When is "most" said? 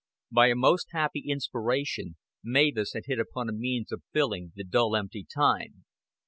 0.55-0.87